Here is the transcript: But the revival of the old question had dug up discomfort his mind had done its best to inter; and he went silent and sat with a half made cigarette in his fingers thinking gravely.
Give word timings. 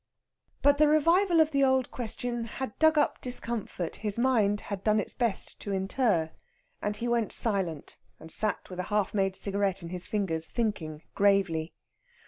But 0.63 0.79
the 0.79 0.87
revival 0.87 1.39
of 1.41 1.51
the 1.51 1.63
old 1.63 1.91
question 1.91 2.45
had 2.45 2.75
dug 2.79 2.97
up 2.97 3.21
discomfort 3.21 3.97
his 3.97 4.17
mind 4.17 4.61
had 4.61 4.83
done 4.83 4.99
its 4.99 5.13
best 5.13 5.59
to 5.59 5.71
inter; 5.71 6.31
and 6.81 6.97
he 6.97 7.07
went 7.07 7.31
silent 7.31 7.99
and 8.19 8.31
sat 8.31 8.71
with 8.71 8.79
a 8.79 8.83
half 8.89 9.13
made 9.13 9.35
cigarette 9.35 9.83
in 9.83 9.89
his 9.89 10.07
fingers 10.07 10.47
thinking 10.47 11.03
gravely. 11.13 11.75